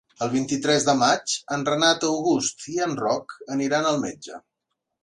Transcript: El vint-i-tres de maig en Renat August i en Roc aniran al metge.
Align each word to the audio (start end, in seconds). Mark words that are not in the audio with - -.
El 0.25 0.29
vint-i-tres 0.35 0.87
de 0.87 0.95
maig 1.01 1.35
en 1.57 1.67
Renat 1.69 2.09
August 2.09 2.67
i 2.79 2.81
en 2.87 2.99
Roc 3.05 3.39
aniran 3.59 3.91
al 3.93 4.07
metge. 4.09 4.43